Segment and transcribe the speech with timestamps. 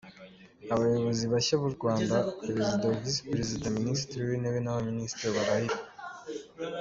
[0.73, 2.15] Abayobozi bashya b’u Rwanda,
[2.45, 5.77] Perezida, Visi-Perezida, Minisitiri w’Intebe n’Abaminisitiri bararahira.